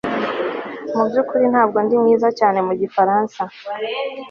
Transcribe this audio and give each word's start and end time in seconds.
Mubyukuri 0.95 1.45
ntabwo 1.53 1.77
ndi 1.85 1.95
mwiza 2.01 2.29
cyane 2.39 2.59
mu 2.67 2.73
gifaransa 2.81 3.41